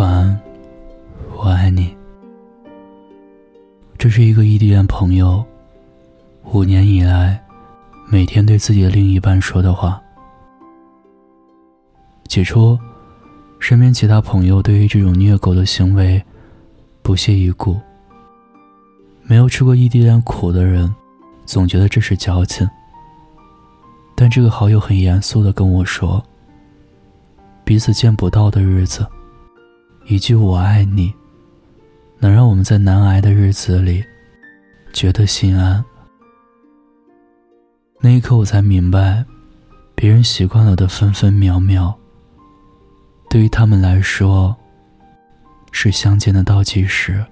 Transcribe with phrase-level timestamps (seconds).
[0.00, 0.40] 晚安，
[1.36, 1.94] 我爱你。
[3.98, 5.44] 这是一个异地恋朋友
[6.54, 7.38] 五年以来
[8.08, 10.00] 每天对自己的另一半说的话。
[12.28, 12.78] 起初，
[13.58, 16.24] 身边其他朋友对于这种虐狗的行为
[17.02, 17.78] 不屑一顾。
[19.24, 20.90] 没有吃过异地恋苦的人，
[21.44, 22.66] 总觉得这是矫情。
[24.14, 26.24] 但这个好友很严肃的跟我说
[27.64, 29.06] ：“彼此见不到的日子。”
[30.06, 31.12] 一句“我爱你”，
[32.18, 34.04] 能让我们在难挨的日子里
[34.92, 35.84] 觉得心安。
[38.00, 39.24] 那一刻，我才明白，
[39.94, 41.94] 别人习惯了的分分秒秒，
[43.28, 44.56] 对于他们来说，
[45.70, 47.24] 是相见的倒计时。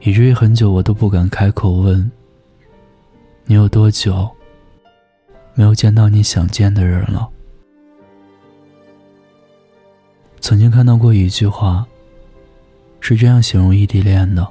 [0.00, 2.10] 以至于很久，我都不敢开口问
[3.44, 4.28] ：“你有多久
[5.54, 7.28] 没有见到你想见的人了？”
[10.42, 11.86] 曾经看到过一句话，
[13.00, 14.46] 是这样形容异地恋的：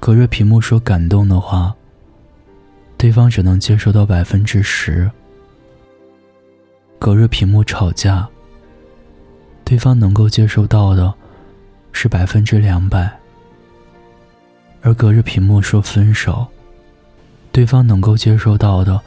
[0.00, 1.72] 隔着屏幕说感动的话，
[2.96, 5.06] 对方只能接受到百分之十；
[6.98, 8.26] 隔着屏幕吵架，
[9.64, 11.12] 对方能够接受到的
[11.92, 13.06] 是百分之两百；
[14.80, 16.46] 而隔着屏幕说分手，
[17.52, 18.98] 对方能够接受到的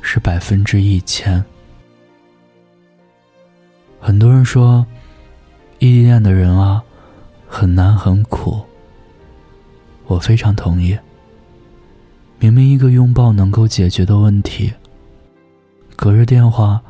[0.00, 1.44] 是百分之一千。
[4.06, 4.84] 很多人说，
[5.78, 6.84] 异地恋的人啊，
[7.48, 8.60] 很难很苦。
[10.04, 10.94] 我非常同意。
[12.38, 14.70] 明明一个拥抱能够解决的问题，
[15.96, 16.82] 隔着电话，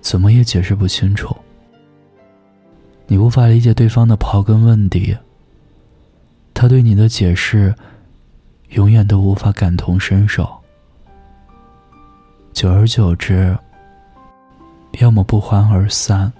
[0.00, 1.36] 怎么也解释不清楚。
[3.06, 5.14] 你无法理解对方的刨根问底，
[6.54, 7.74] 他对你的解释，
[8.70, 10.48] 永远都无法感同身受。
[12.54, 13.54] 久而久之。
[14.98, 16.32] 要么不欢而散，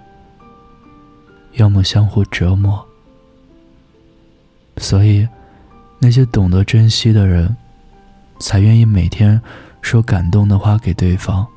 [1.53, 2.85] 要么相互折磨。
[4.77, 5.27] 所以，
[5.97, 7.55] 那些懂得珍惜的人，
[8.39, 9.41] 才愿意每天
[9.81, 11.47] 说感动的话给对方。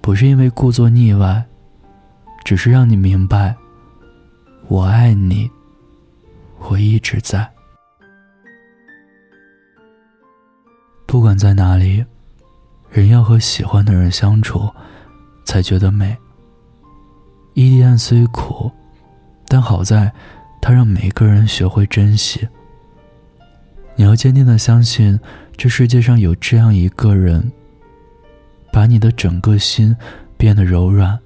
[0.00, 1.44] 不是因为故作腻歪，
[2.42, 3.54] 只是让你明白，
[4.68, 5.50] 我爱你，
[6.58, 7.46] 我一直在。
[11.04, 12.02] 不管在哪里，
[12.90, 14.70] 人要和喜欢的人相处。
[15.44, 16.16] 才觉得美。
[17.54, 18.70] 异地恋虽苦，
[19.46, 20.12] 但好在，
[20.60, 22.48] 它让每一个人学会珍惜。
[23.94, 25.18] 你要坚定的相信，
[25.56, 27.52] 这世界上有这样一个人，
[28.72, 29.96] 把你的整个心
[30.36, 31.16] 变得柔软，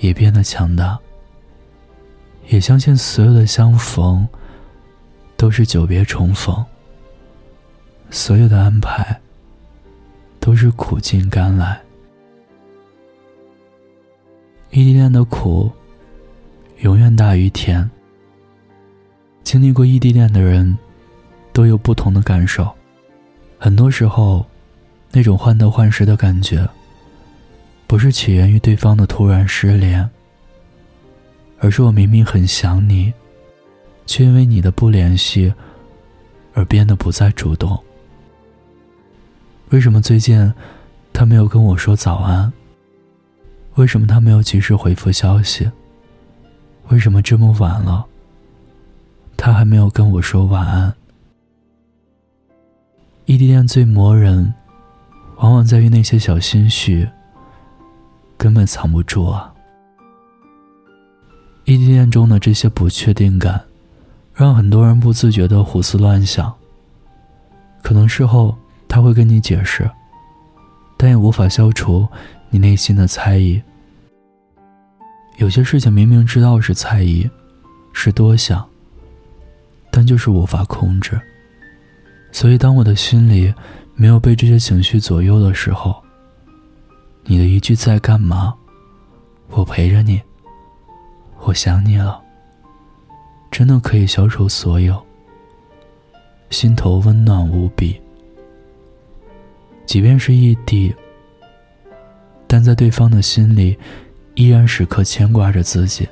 [0.00, 0.98] 也变得强大。
[2.48, 4.26] 也相信所有的相逢，
[5.36, 6.64] 都是久别重逢。
[8.10, 9.20] 所有的安排，
[10.40, 11.80] 都是苦尽甘来。
[14.78, 15.68] 异地恋的苦，
[16.82, 17.90] 永远大于甜。
[19.42, 20.78] 经历过异地恋的人，
[21.52, 22.72] 都有不同的感受。
[23.58, 24.46] 很多时候，
[25.10, 26.64] 那种患得患失的感觉，
[27.88, 30.08] 不是起源于对方的突然失联，
[31.58, 33.12] 而是我明明很想你，
[34.06, 35.52] 却因为你的不联系，
[36.54, 37.76] 而变得不再主动。
[39.70, 40.54] 为什么最近，
[41.12, 42.52] 他没有跟我说早安？
[43.78, 45.70] 为什么他没有及时回复消息？
[46.88, 48.04] 为什么这么晚了，
[49.36, 50.92] 他还没有跟我说晚安？
[53.26, 54.52] 异地恋最磨人，
[55.36, 57.08] 往往在于那些小心绪，
[58.36, 59.54] 根本藏不住啊。
[61.64, 63.64] 异地恋中的这些不确定感，
[64.34, 66.52] 让很多人不自觉的胡思乱想。
[67.80, 68.58] 可能事后
[68.88, 69.88] 他会跟你解释，
[70.96, 72.08] 但也无法消除
[72.50, 73.60] 你内心的猜疑。
[75.36, 77.28] 有些事情明明知道是猜疑，
[77.92, 78.68] 是多想，
[79.90, 81.20] 但就是无法控制。
[82.32, 83.54] 所以，当我的心里
[83.94, 85.96] 没有被这些情绪左右的时候，
[87.24, 88.54] 你的一句“在干嘛”，
[89.50, 90.20] 我陪着你，
[91.40, 92.20] 我想你了，
[93.50, 95.00] 真的可以消除所有，
[96.50, 98.00] 心头温暖无比。
[99.86, 100.94] 即便是异地，
[102.48, 103.78] 但在对方的心里。
[104.34, 106.08] 依然时刻牵挂着自己，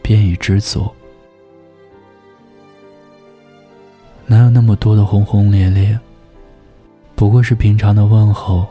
[0.00, 0.90] 便已知足。
[4.24, 6.00] 哪有那么多的轰轰烈烈？
[7.14, 8.66] 不过是平常的问候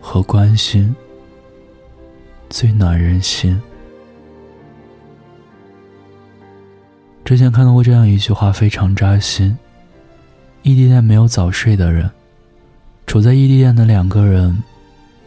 [0.00, 0.96] 和关心，
[2.48, 3.60] 最暖人心。
[7.26, 9.54] 之前看到过这样一句话，非常扎心：
[10.62, 12.10] 异地恋没有早睡的人，
[13.06, 14.62] 处在异地恋的两个人。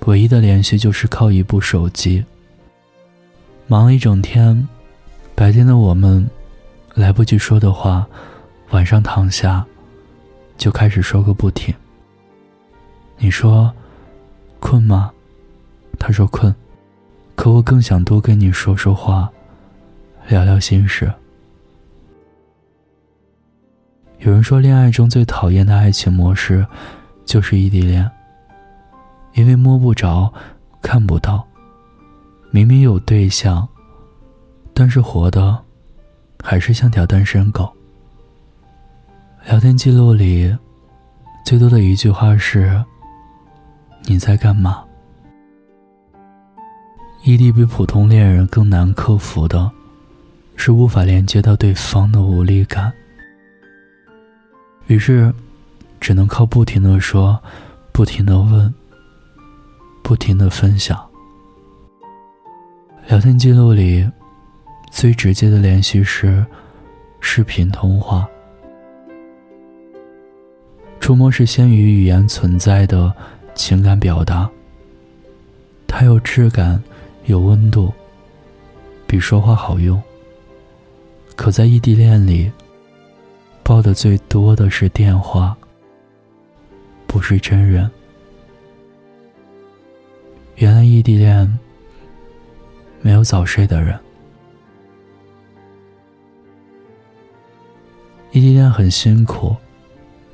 [0.06, 2.24] 唯一的联系就是靠一部手机。
[3.68, 4.68] 忙了一整天，
[5.34, 6.30] 白天的我们
[6.94, 8.06] 来不及说的话，
[8.72, 9.66] 晚上躺下
[10.58, 11.74] 就开始说个不停。
[13.18, 13.72] 你说
[14.60, 15.12] 困吗？
[15.98, 16.54] 他说困，
[17.36, 19.32] 可我更想多跟你说说话，
[20.28, 21.12] 聊聊心事。
[24.20, 26.66] 有人说，恋爱中最讨厌的爱情模式
[27.26, 28.10] 就是异地恋，
[29.34, 30.32] 因为摸不着，
[30.82, 31.46] 看不到。
[32.52, 33.68] 明明有对象，
[34.74, 35.58] 但是活的
[36.44, 37.72] 还是像条单身狗。
[39.46, 40.56] 聊天记录里
[41.46, 42.84] 最多的一句话是
[44.06, 44.84] ：“你在干嘛？”
[47.26, 49.72] 异地比普通恋人更难克服的，
[50.56, 52.94] 是无法连接到对方的无力感。
[54.88, 55.34] 于是，
[56.00, 57.42] 只能靠不停的说，
[57.92, 58.74] 不停的问，
[60.04, 61.04] 不停的分享。
[63.08, 64.08] 聊天记录里，
[64.92, 66.46] 最直接的联系是
[67.22, 68.28] 视频通话。
[71.00, 73.14] 触摸是先于语言存在的
[73.56, 74.50] 情感表达，
[75.88, 76.82] 它有质感，
[77.26, 77.92] 有温度，
[79.08, 80.02] 比说话好用。
[81.36, 82.52] 可在异地恋里，
[83.64, 85.58] 抱的最多的是电话，
[87.08, 87.90] 不是真人。
[90.64, 91.60] 原来异地恋。
[93.02, 94.00] 没有早睡的人，
[98.32, 99.54] 异地恋很辛苦，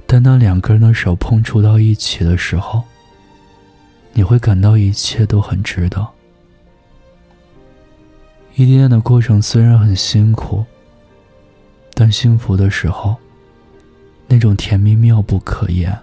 [0.06, 2.84] 但当两个人的手碰触到一起的时候，
[4.14, 6.08] 你会感到一切都很值得。
[8.54, 10.64] 异地恋的过程虽然很辛苦，
[11.96, 13.16] 但幸福的时候，
[14.28, 16.00] 那种甜蜜妙不可言，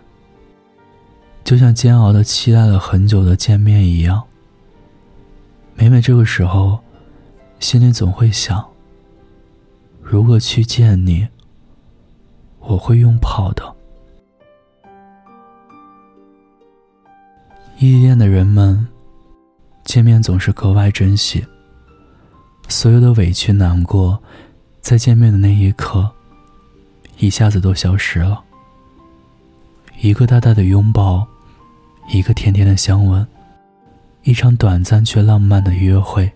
[1.46, 4.20] 就像煎熬的期待了很久的见面一样。
[5.76, 6.76] 每每这个时候，
[7.60, 8.66] 心里总会想：
[10.02, 11.28] 如果去见你，
[12.58, 13.62] 我会用跑的。
[17.78, 18.88] 异地恋的人们，
[19.84, 21.46] 见面总是格外珍惜。
[22.66, 24.20] 所有的委屈难过，
[24.80, 26.10] 在见面的那一刻，
[27.18, 28.42] 一下子都消失了。
[30.00, 31.24] 一个大大的拥抱，
[32.08, 33.26] 一个甜甜的香吻。
[34.22, 36.28] 一场短暂却浪漫的约会，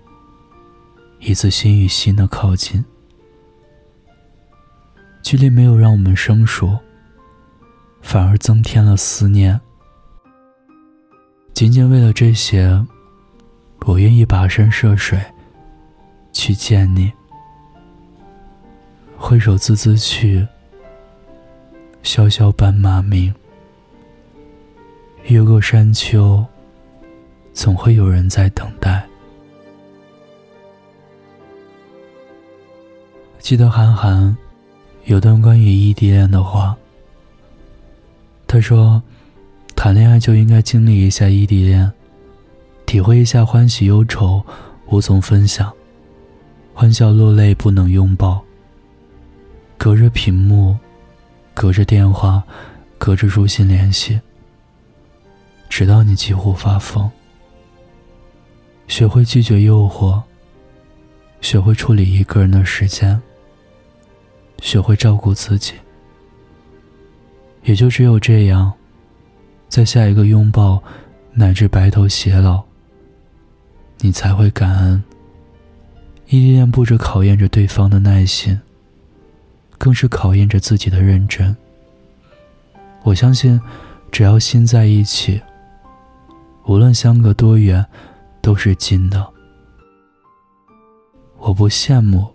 [1.19, 2.85] 一次心与心的靠近。
[5.23, 6.79] 距离没有让我们生疏，
[8.01, 9.61] 反而增添了思念。
[11.53, 12.87] 仅仅为了这些，
[13.87, 15.21] 我愿意跋山涉水
[16.33, 17.13] 去见你。
[19.17, 20.47] 挥手自兹去，
[22.05, 23.35] 萧萧斑马鸣。
[25.25, 26.45] 越过山丘。
[27.53, 29.05] 总会有人在等待。
[33.39, 34.35] 记得韩寒
[35.05, 36.75] 有段关于异地恋的话，
[38.47, 39.03] 他说
[39.77, 41.91] ：“谈恋爱就应该经历一下异地恋，
[42.87, 44.43] 体会一下欢喜忧愁
[44.87, 45.71] 无从分享，
[46.73, 48.41] 欢笑落泪不能拥抱，
[49.77, 50.79] 隔着屏幕，
[51.53, 52.43] 隔着电话，
[52.97, 54.19] 隔着书信联系，
[55.71, 57.11] 直到你几乎发疯。”
[58.87, 60.21] 学会拒绝诱惑，
[61.41, 63.19] 学会处理一个人的时间，
[64.61, 65.75] 学会照顾自己。
[67.63, 68.73] 也就只有这样，
[69.69, 70.83] 在下一个拥抱
[71.33, 72.63] 乃至白头偕老，
[73.99, 75.03] 你才会感恩。
[76.27, 78.61] 异地恋不止考验着对方的耐心，
[79.79, 81.57] 更是考验着自己的认真。
[83.03, 83.61] 我相信，
[84.11, 85.41] 只要心在一起，
[86.71, 87.85] 无论相隔多远。
[88.43, 89.31] 都是金的。
[91.37, 92.27] 我不羡慕，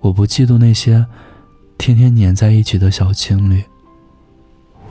[0.00, 1.06] 我不嫉妒那些
[1.76, 3.62] 天天黏在一起的小情侣。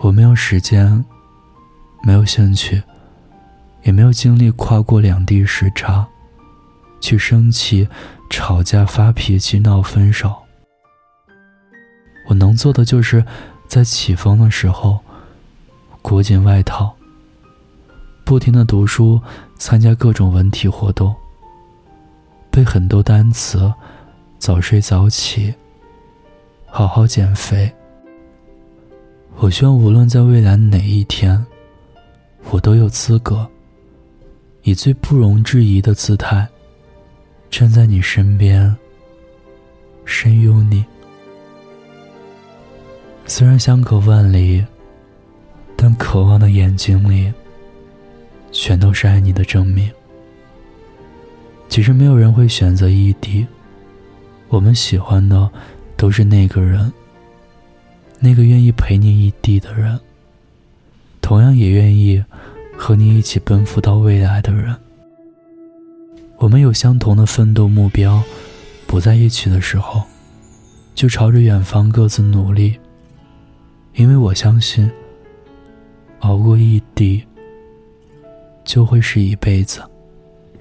[0.01, 1.03] 我没有时间，
[2.03, 2.83] 没有兴趣，
[3.81, 6.07] 也没有精力跨过两地时差，
[7.01, 7.89] 去生气、
[8.29, 10.31] 吵架、发脾气、闹分手。
[12.27, 13.25] 我能做的就是
[13.67, 14.99] 在起风的时候
[16.03, 16.94] 裹紧外套。
[18.25, 19.21] 不停的读书，
[19.55, 21.15] 参加各种文体活动，
[22.49, 23.71] 背很多单词，
[24.39, 25.53] 早睡早起，
[26.65, 27.71] 好好减肥。
[29.37, 31.45] 我希望无论在未来哪一天，
[32.49, 33.47] 我都有资格，
[34.63, 36.47] 以最不容置疑的姿态，
[37.51, 38.75] 站在你身边，
[40.03, 40.83] 深拥你。
[43.27, 44.65] 虽然相隔万里，
[45.75, 47.31] 但渴望的眼睛里。
[48.57, 49.91] 全都是爱你的证明。
[51.67, 53.45] 其实没有人会选择异地，
[54.47, 55.51] 我们喜欢的
[55.97, 56.91] 都是那个人，
[58.17, 59.99] 那个愿意陪你异地的人，
[61.21, 62.23] 同样也愿意
[62.77, 64.73] 和你一起奔赴到未来的人。
[66.37, 68.23] 我们有相同的奋斗目标，
[68.87, 70.01] 不在一起的时候，
[70.93, 72.79] 就朝着远方各自努力。
[73.95, 74.89] 因为我相信，
[76.19, 77.23] 熬过异地，
[78.65, 79.81] 就会是一辈子。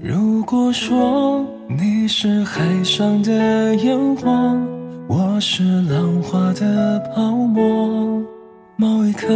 [0.01, 4.31] 如果说你是海上的烟火，
[5.09, 8.23] 我是浪花的泡沫，
[8.77, 9.27] 某一刻，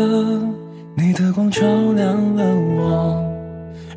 [0.94, 1.62] 你的光照
[1.94, 2.44] 亮了
[2.76, 3.24] 我。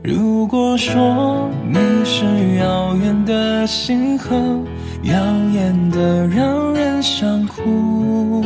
[0.04, 2.25] 如果说你是
[2.58, 4.36] 遥远的星河，
[5.04, 5.13] 耀
[5.54, 8.42] 眼的让人想哭。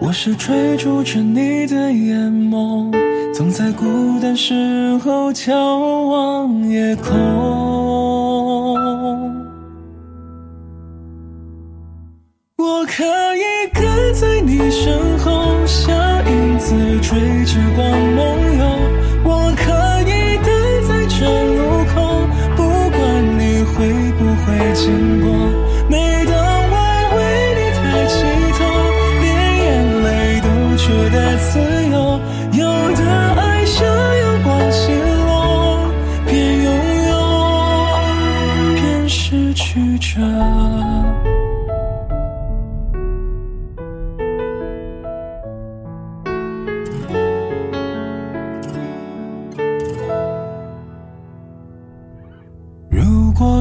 [0.00, 2.90] 我是追逐着你的眼眸，
[3.34, 5.54] 总在孤单时候眺
[6.10, 7.10] 望夜空。
[12.58, 13.02] 我可
[13.34, 15.94] 以跟在你身后，像
[16.30, 18.51] 影子追着光梦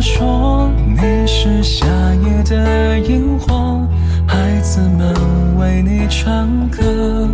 [0.02, 0.70] 说。
[0.86, 3.88] 你是夏夜的萤火，
[4.28, 5.14] 孩子们
[5.58, 7.28] 为你唱歌。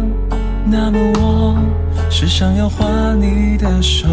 [0.66, 1.58] 那么我
[2.10, 4.08] 是想要画你的手。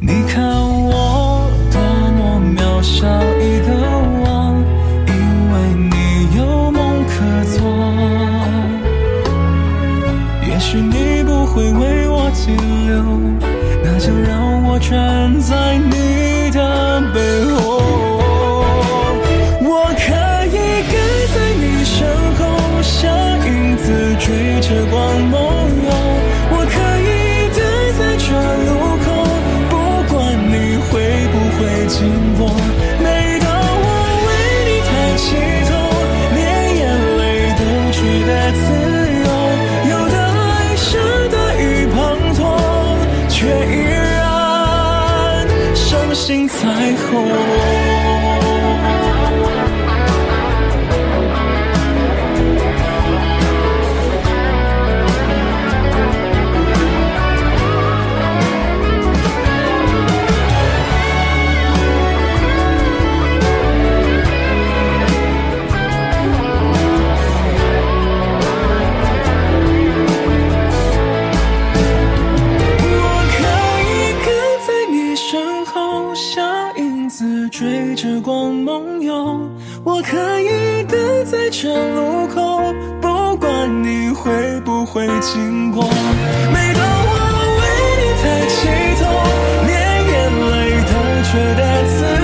[0.00, 1.80] 你看我多
[2.16, 2.20] 么
[2.56, 3.06] 渺小
[3.38, 3.68] 一个
[4.24, 4.26] 我，
[31.64, 31.98] 会经
[32.36, 32.46] 过
[32.98, 33.86] 每当我
[34.26, 34.28] 为
[34.68, 35.24] 你抬起
[35.68, 35.72] 头
[36.36, 36.38] 连
[36.76, 36.82] 眼
[37.16, 37.22] 泪
[37.58, 38.64] 都觉得自
[39.24, 39.28] 由。
[39.90, 40.86] 有的爱像
[41.30, 41.96] 大雨滂
[42.34, 42.38] 沱
[43.30, 46.52] 却依然相信彩
[46.92, 47.83] 虹
[84.54, 85.82] 会不会经过。
[85.82, 87.12] 每当我
[87.58, 87.62] 为
[87.98, 88.54] 你抬起
[89.02, 89.04] 头，
[89.66, 89.72] 连
[90.06, 90.14] 眼
[90.48, 90.52] 泪
[90.84, 90.92] 都
[91.24, 92.23] 觉得自。